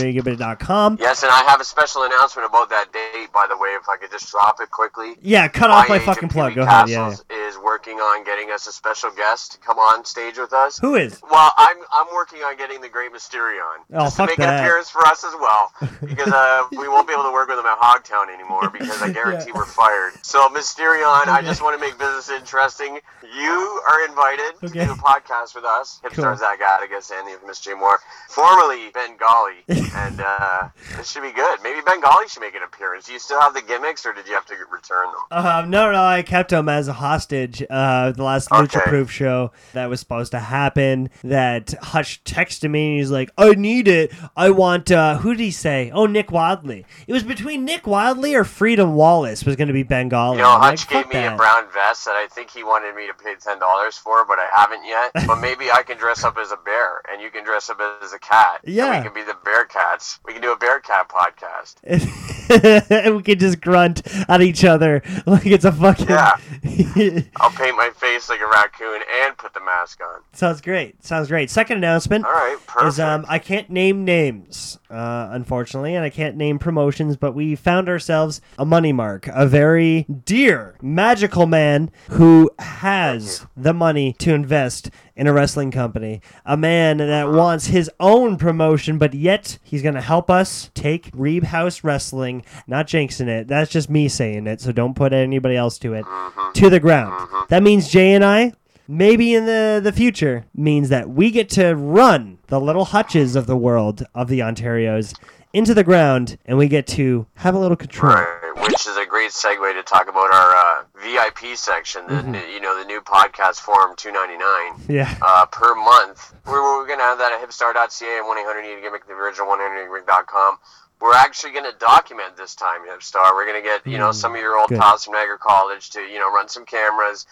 Yes, 0.98 1.22
and 1.22 1.32
I 1.32 1.44
have 1.48 1.60
a 1.60 1.64
special 1.64 2.02
announcement 2.04 2.48
about 2.48 2.70
that 2.70 2.92
date. 2.92 3.32
By 3.32 3.46
the 3.48 3.56
way, 3.56 3.70
if 3.70 3.88
I 3.88 3.96
could 3.96 4.10
just 4.10 4.30
drop 4.30 4.60
it 4.60 4.70
quickly. 4.70 5.16
Yeah, 5.20 5.48
cut 5.48 5.70
off 5.70 5.88
my 5.88 5.98
fucking 5.98 6.28
plug. 6.28 6.54
Go 6.54 6.62
ahead. 6.62 6.88
Yeah, 6.88 7.10
yeah. 7.10 7.16
Is 7.56 7.62
working 7.62 7.98
on 7.98 8.24
getting 8.24 8.50
us 8.50 8.66
a 8.66 8.72
special 8.72 9.10
guest 9.10 9.52
to 9.52 9.58
come 9.58 9.78
on 9.78 10.04
stage 10.04 10.36
with 10.38 10.52
us. 10.52 10.78
Who 10.78 10.94
is? 10.94 11.20
Well, 11.30 11.52
I'm 11.56 11.76
I'm 11.92 12.06
working 12.14 12.40
on 12.40 12.56
getting 12.56 12.80
the 12.80 12.88
Great 12.88 13.12
Mysterion 13.12 13.78
Oh, 13.92 14.04
just 14.04 14.16
to 14.16 14.26
make 14.26 14.36
that. 14.38 14.54
an 14.60 14.64
appearance 14.64 14.90
for 14.90 15.00
us 15.06 15.24
as 15.24 15.32
well, 15.40 15.72
because 16.00 16.32
uh, 16.32 16.64
we 16.72 16.88
won't 16.88 17.06
be 17.06 17.12
able 17.14 17.22
to 17.24 17.32
work 17.32 17.48
with 17.48 17.58
him 17.58 17.66
at 17.66 17.78
Hogtown 17.78 18.32
anymore 18.32 18.68
because 18.70 19.00
I 19.00 19.10
guarantee 19.12 19.50
Yeah. 19.54 19.58
we're 19.58 19.64
fired. 19.66 20.12
So 20.22 20.48
Mysterion, 20.48 21.28
I 21.28 21.40
just 21.42 21.62
want 21.62 21.80
to 21.80 21.86
make 21.86 21.98
business 21.98 22.28
interesting. 22.30 22.98
You 23.22 23.82
are 23.90 24.04
invited 24.08 24.54
Okay. 24.64 24.80
to 24.80 24.86
do 24.86 24.92
a 24.92 24.96
podcast 24.96 25.54
with 25.54 25.64
us, 25.64 26.00
Cool. 26.02 26.10
Hipstar 26.24 26.38
Zach 26.38 26.60
Atticus 26.60 27.10
and 27.14 27.26
the 27.28 27.32
infamous 27.32 27.60
Jay 27.60 27.74
Moore, 27.74 28.00
formerly 28.28 28.90
Bengali, 28.92 29.64
and 29.68 30.20
uh, 30.20 30.68
this 30.96 31.10
should 31.10 31.22
be 31.22 31.32
good. 31.32 31.58
Maybe 31.62 31.80
Bengali 31.86 32.28
should 32.28 32.40
make 32.42 32.54
an 32.54 32.62
appearance. 32.62 33.06
Do 33.06 33.12
you 33.12 33.18
still 33.18 33.40
have 33.40 33.54
the 33.54 33.62
gimmicks, 33.62 34.04
or 34.04 34.12
did 34.12 34.26
you 34.26 34.34
have 34.34 34.46
to 34.46 34.54
return 34.72 35.06
them? 35.30 35.44
Um, 35.46 35.70
no, 35.70 35.90
no, 35.92 36.02
I 36.04 36.22
kept 36.22 36.50
them 36.50 36.68
as 36.68 36.88
a 36.88 36.92
hostage. 36.94 37.45
Uh, 37.70 38.12
the 38.12 38.22
last 38.22 38.48
Lucha 38.50 38.82
Proof 38.82 39.10
show 39.10 39.52
that 39.72 39.88
was 39.88 40.00
supposed 40.00 40.32
to 40.32 40.38
happen. 40.40 41.10
That 41.24 41.74
Hush 41.82 42.22
texted 42.24 42.70
me 42.70 42.88
and 42.90 42.98
he's 42.98 43.10
like, 43.10 43.30
"I 43.38 43.50
need 43.54 43.88
it. 43.88 44.12
I 44.36 44.50
want." 44.50 44.90
Uh, 44.90 45.18
who 45.18 45.34
did 45.34 45.42
he 45.42 45.50
say? 45.50 45.90
Oh, 45.92 46.06
Nick 46.06 46.28
Wildley. 46.28 46.84
It 47.06 47.12
was 47.12 47.22
between 47.22 47.64
Nick 47.64 47.82
Wildley 47.84 48.34
or 48.34 48.44
Freedom 48.44 48.94
Wallace 48.94 49.44
was 49.44 49.56
going 49.56 49.68
to 49.68 49.74
be 49.74 49.82
Bengali. 49.82 50.36
You 50.38 50.42
know, 50.42 50.50
I'm 50.50 50.60
like, 50.60 50.88
gave 50.88 51.06
me 51.08 51.14
that." 51.14 51.34
a 51.34 51.36
brown 51.36 51.64
vest 51.72 52.04
that 52.06 52.16
I 52.16 52.26
think 52.30 52.50
he 52.50 52.62
wanted 52.64 52.94
me 52.94 53.06
to 53.06 53.14
pay 53.14 53.34
ten 53.40 53.58
dollars 53.58 53.96
for, 53.96 54.24
but 54.24 54.38
I 54.38 54.46
haven't 54.54 54.84
yet. 54.86 55.10
but 55.26 55.40
maybe 55.40 55.70
I 55.70 55.82
can 55.82 55.96
dress 55.98 56.24
up 56.24 56.36
as 56.38 56.52
a 56.52 56.56
bear, 56.56 57.00
and 57.10 57.20
you 57.22 57.30
can 57.30 57.44
dress 57.44 57.70
up 57.70 57.80
as 58.02 58.12
a 58.12 58.18
cat. 58.18 58.60
and 58.64 58.74
Yeah. 58.74 58.98
we 58.98 59.04
can 59.04 59.14
be 59.14 59.22
the 59.22 59.36
Bear 59.44 59.64
Cats. 59.64 60.18
We 60.24 60.32
can 60.32 60.42
do 60.42 60.52
a 60.52 60.56
Bear 60.56 60.80
Cat 60.80 61.08
podcast. 61.08 61.74
and 62.50 63.16
we 63.16 63.22
could 63.22 63.40
just 63.40 63.60
grunt 63.60 64.02
at 64.28 64.40
each 64.42 64.64
other 64.64 65.02
like 65.26 65.46
it's 65.46 65.64
a 65.64 65.72
fucking. 65.72 66.08
Yeah. 66.08 66.36
I'll 67.36 67.50
paint 67.50 67.76
my 67.76 67.90
face 67.96 68.28
like 68.28 68.40
a 68.40 68.46
raccoon 68.46 69.00
and 69.22 69.36
put 69.36 69.54
the 69.54 69.60
mask 69.60 70.00
on. 70.00 70.20
Sounds 70.32 70.60
great. 70.60 71.04
Sounds 71.04 71.28
great. 71.28 71.50
Second 71.50 71.78
announcement. 71.78 72.24
All 72.24 72.32
right, 72.32 72.58
perfect. 72.66 72.88
is 72.88 73.00
um 73.00 73.24
I 73.28 73.38
can't 73.38 73.70
name 73.70 74.04
names, 74.04 74.78
uh, 74.90 75.28
unfortunately, 75.30 75.94
and 75.94 76.04
I 76.04 76.10
can't 76.10 76.36
name 76.36 76.58
promotions, 76.58 77.16
but 77.16 77.32
we 77.32 77.56
found 77.56 77.88
ourselves 77.88 78.40
a 78.58 78.64
money 78.64 78.92
mark, 78.92 79.26
a 79.28 79.46
very 79.46 80.04
dear, 80.24 80.76
magical 80.82 81.46
man 81.46 81.90
who 82.10 82.50
has 82.58 83.46
the 83.56 83.72
money 83.74 84.12
to 84.14 84.34
invest 84.34 84.90
in 85.16 85.26
a 85.26 85.32
wrestling 85.32 85.70
company, 85.70 86.20
a 86.44 86.56
man 86.56 86.98
that 86.98 87.26
uh-huh. 87.26 87.36
wants 87.36 87.66
his 87.66 87.90
own 87.98 88.36
promotion, 88.36 88.98
but 88.98 89.14
yet 89.14 89.58
he's 89.62 89.82
gonna 89.82 90.00
help 90.00 90.30
us 90.30 90.70
take 90.74 91.10
Reeb 91.12 91.44
House 91.44 91.82
Wrestling, 91.82 92.44
not 92.66 92.86
jinxing 92.86 93.28
it. 93.28 93.48
That's 93.48 93.70
just 93.70 93.88
me 93.88 94.08
saying 94.08 94.46
it, 94.46 94.60
so 94.60 94.72
don't 94.72 94.94
put 94.94 95.12
anybody 95.12 95.56
else 95.56 95.78
to 95.78 95.94
it. 95.94 96.04
Uh-huh. 96.04 96.52
To 96.52 96.70
the 96.70 96.80
ground. 96.80 97.14
Uh-huh. 97.14 97.46
That 97.48 97.62
means 97.62 97.88
Jay 97.88 98.12
and 98.12 98.24
I 98.24 98.52
maybe 98.88 99.34
in 99.34 99.46
the, 99.46 99.80
the 99.82 99.92
future 99.92 100.44
means 100.54 100.88
that 100.90 101.08
we 101.08 101.30
get 101.30 101.48
to 101.50 101.74
run 101.74 102.38
the 102.48 102.60
little 102.60 102.84
hutches 102.84 103.36
of 103.36 103.46
the 103.46 103.56
world 103.56 104.04
of 104.14 104.28
the 104.28 104.40
Ontarios 104.40 105.14
into 105.52 105.74
the 105.74 105.84
ground 105.84 106.38
and 106.46 106.58
we 106.58 106.68
get 106.68 106.86
to 106.86 107.26
have 107.34 107.54
a 107.54 107.58
little 107.58 107.76
control. 107.76 108.24
Which 108.62 108.86
is 108.86 108.96
a 108.96 109.06
great 109.06 109.30
segue 109.30 109.72
to 109.74 109.82
talk 109.82 110.08
about 110.08 110.32
our 110.32 110.54
uh, 110.56 110.84
VIP 111.02 111.56
section, 111.56 112.06
the 112.06 112.14
Mm-hmm. 112.14 112.32
new, 112.32 112.40
you 112.40 112.60
know 112.60 112.78
the 112.78 112.84
new 112.86 113.00
podcast 113.00 113.60
forum 113.60 113.94
299 113.96 114.84
Yeah. 114.88 115.14
uh, 115.22 115.46
per 115.46 115.74
month. 115.74 116.32
We're, 116.46 116.62
we're 116.62 116.86
going 116.86 116.98
to 116.98 117.04
have 117.04 117.18
that 117.18 117.32
at 117.32 117.40
hipstar.ca 117.46 118.18
and 118.18 118.26
1 118.26 118.38
800 118.38 118.62
need 118.62 118.78
a 118.78 118.80
gimmick, 118.80 119.06
the 119.06 119.12
original 119.12 119.48
1 119.48 119.60
800 119.60 120.58
We're 121.00 121.14
actually 121.14 121.52
going 121.52 121.70
to 121.70 121.76
document 121.78 122.36
this 122.36 122.54
time, 122.54 122.80
Hipstar. 122.88 123.34
We're 123.34 123.46
going 123.46 123.62
to 123.62 123.66
get, 123.68 123.86
you 123.86 123.98
know, 123.98 124.10
Mm, 124.10 124.14
some 124.14 124.34
of 124.34 124.40
your 124.40 124.58
old 124.58 124.70
good. 124.70 124.80
pals 124.80 125.04
from 125.04 125.12
Niagara 125.14 125.38
College 125.38 125.90
to, 125.90 126.00
you 126.00 126.18
know, 126.18 126.32
run 126.32 126.48
some 126.48 126.64
cameras. 126.64 127.26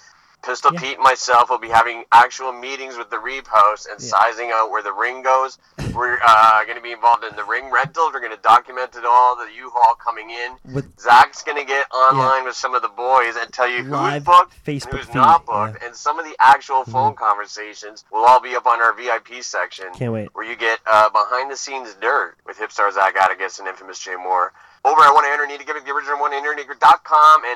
Pistol 0.44 0.72
Yeah. 0.74 0.80
Pete 0.80 0.94
and 0.96 1.02
myself 1.04 1.50
will 1.50 1.58
be 1.58 1.68
having 1.70 2.04
actual 2.12 2.52
meetings 2.52 2.96
with 2.96 3.10
the 3.10 3.18
Reap 3.18 3.46
House 3.46 3.86
and 3.86 4.00
Yeah. 4.00 4.08
sizing 4.08 4.50
out 4.52 4.70
where 4.70 4.82
the 4.82 4.92
ring 4.92 5.22
goes. 5.22 5.58
We're 5.94 6.18
uh, 6.22 6.64
going 6.64 6.76
to 6.76 6.82
be 6.82 6.92
involved 6.92 7.24
in 7.24 7.34
the 7.36 7.44
ring 7.44 7.70
rentals. 7.70 8.12
We're 8.12 8.20
going 8.20 8.36
to 8.36 8.42
document 8.42 8.94
it 8.96 9.04
all, 9.04 9.36
the 9.36 9.46
U-Haul 9.56 9.94
coming 9.94 10.30
in. 10.30 10.56
With 10.74 10.98
Zach's 11.00 11.42
gonna 11.42 11.64
get 11.64 11.86
online 11.92 12.44
with 12.44 12.56
some 12.56 12.74
of 12.74 12.82
the 12.82 12.88
boys 12.88 13.36
and 13.36 13.52
tell 13.52 13.68
you 13.68 13.84
who's 13.84 14.22
booked 14.22 14.52
Facebook 14.64 14.84
and 14.90 14.98
who's 14.98 15.06
feed, 15.06 15.14
not 15.14 15.44
yeah. 15.46 15.54
Mm-hmm. 15.54 15.72
booked, 15.72 15.84
and 15.84 15.94
some 15.94 16.18
of 16.18 16.24
the 16.24 16.34
actual 16.40 16.84
phone 16.84 17.14
conversations 17.14 18.04
will 18.10 18.24
all 18.24 18.40
be 18.40 18.54
up 18.56 18.66
on 18.66 18.80
our 18.80 18.92
VIP 18.92 19.42
section, 19.42 19.86
can't 19.94 20.12
wait. 20.12 20.28
where 20.34 20.44
you 20.44 20.56
get 20.56 20.80
uh, 20.86 21.08
behind 21.10 21.50
the 21.50 21.56
scenes 21.56 21.94
dirt 22.00 22.36
with 22.46 22.58
Hipstar 22.58 22.92
Zach 22.92 23.16
Atticus 23.16 23.58
and 23.58 23.68
Infamous 23.68 23.98
Jay 23.98 24.16
Moore. 24.16 24.52
Over 24.86 25.00
at 25.00 25.14
1 25.14 25.24
800 25.24 25.46
need 25.46 25.62
a 25.62 25.64
gimmick 25.64 25.86
the 25.86 25.92
original 25.92 26.20
1 26.20 26.34
800 26.34 26.60
and 26.60 26.68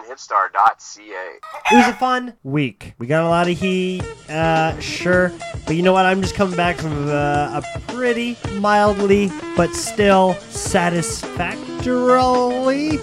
hipstar.ca. 0.07 1.39
It 1.71 1.77
was 1.77 1.87
a 1.87 1.93
fun 1.93 2.33
week. 2.43 2.95
We 2.97 3.07
got 3.07 3.23
a 3.23 3.29
lot 3.29 3.51
of 3.51 3.59
heat, 3.59 4.03
uh, 4.31 4.81
sure. 4.81 5.31
But 5.67 5.77
you 5.77 5.83
know 5.83 5.93
what? 5.93 6.07
I'm 6.07 6.23
just 6.23 6.35
coming 6.35 6.57
back 6.57 6.79
from 6.79 7.07
uh, 7.07 7.61
a 7.61 7.63
pretty 7.89 8.39
mildly, 8.55 9.31
but 9.59 9.75
still 9.75 10.37
satisfactorily, 10.49 12.99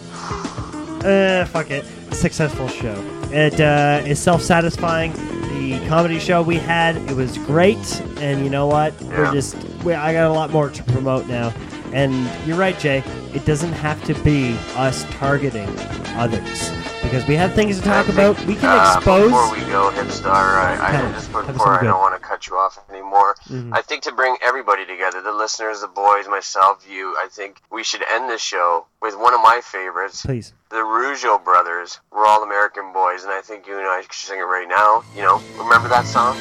uh, 1.06 1.46
fuck 1.46 1.70
it, 1.70 1.86
successful 2.12 2.68
show. 2.68 2.96
It 3.32 3.62
uh, 3.62 4.02
is 4.08 4.20
self-satisfying. 4.20 5.14
The 5.14 5.86
comedy 5.88 6.18
show 6.18 6.42
we 6.42 6.56
had, 6.56 6.96
it 7.10 7.16
was 7.16 7.38
great. 7.38 8.02
And 8.18 8.44
you 8.44 8.50
know 8.50 8.66
what? 8.66 9.00
We're 9.04 9.32
just, 9.32 9.56
we, 9.84 9.94
I 9.94 10.14
got 10.14 10.32
a 10.32 10.34
lot 10.34 10.50
more 10.50 10.72
to 10.72 10.84
promote 10.84 11.28
now. 11.28 11.54
And 11.94 12.28
you're 12.48 12.58
right, 12.58 12.80
Jay. 12.80 13.04
It 13.36 13.44
doesn't 13.46 13.74
have 13.74 14.02
to 14.06 14.14
be 14.24 14.58
us 14.76 15.04
targeting 15.12 15.68
others 16.16 16.72
because 17.04 17.28
we 17.28 17.36
have 17.36 17.54
things 17.54 17.78
to 17.78 17.84
talk 17.84 18.08
about. 18.08 18.40
We 18.46 18.56
can 18.56 18.70
uh, 18.70 18.94
expose. 18.96 19.26
Before 19.26 19.52
we 19.52 19.60
go, 19.70 19.92
Hipstar, 19.94 20.56
I, 20.56 20.78
I 20.80 21.12
just 21.12 21.32
before 21.34 21.80
I 21.80 21.84
don't 21.84 22.00
want 22.00 22.16
to 22.16 22.26
cut 22.26 22.48
you 22.48 22.56
off 22.56 22.80
anymore. 22.90 23.36
Mhm. 23.50 23.74
I 23.74 23.82
think 23.82 24.04
to 24.04 24.14
bring 24.14 24.38
everybody 24.42 24.86
together, 24.86 25.22
the 25.22 25.34
listeners, 25.34 25.82
the 25.82 25.88
boys, 25.88 26.30
myself, 26.30 26.86
you, 26.90 27.14
I 27.18 27.28
think 27.30 27.62
we 27.70 27.84
should 27.84 28.04
end 28.10 28.30
this 28.30 28.42
show 28.42 28.86
with 29.02 29.18
one 29.18 29.34
of 29.34 29.42
my 29.42 29.60
favorites, 29.62 30.22
Please. 30.26 30.54
the 30.70 30.78
Rougeau 30.78 31.44
brothers. 31.44 32.00
We're 32.12 32.26
all 32.26 32.42
American 32.42 32.94
boys, 32.94 33.24
and 33.24 33.34
I 33.34 33.42
think 33.42 33.68
you 33.68 33.78
and 33.78 33.86
I 33.86 34.02
should 34.04 34.14
sing 34.14 34.40
it 34.40 34.44
right 34.44 34.68
now. 34.68 35.04
You 35.14 35.24
know, 35.24 35.42
remember 35.62 35.90
that 35.90 36.06
song? 36.06 36.38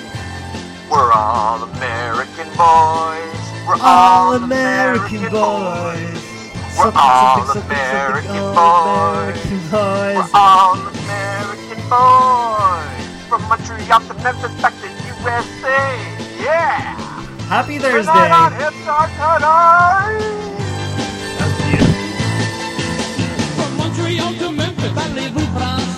We're 0.88 1.10
all 1.12 1.60
American 1.64 2.46
boys. 2.50 3.40
We're 3.66 3.78
all, 3.82 4.34
American, 4.34 5.28
boys. 5.30 6.23
We're 6.76 6.92
all 6.94 7.50
American 7.50 8.42
boys. 8.54 9.38
We're 9.72 10.28
all 10.34 10.74
American 10.74 11.80
boys. 11.88 13.06
From 13.28 13.42
Montreal 13.48 14.00
to 14.00 14.14
Memphis 14.22 14.54
back 14.60 14.74
to 14.82 14.88
USA. 15.22 15.82
Yeah. 16.42 16.94
Happy 17.48 17.78
Tonight 17.78 18.30
on 18.32 18.50
Thursday. 18.52 18.64
Hip 18.64 18.74
Talk 18.84 19.08
Tonight. 19.14 20.18
That's 21.38 21.56
beautiful. 21.62 21.94
Montréal 23.78 24.32
to 24.38 24.46
Memphis. 24.52 24.92
Parlez-vous 24.92 25.46
français? 25.56 25.93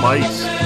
mice. 0.00 0.59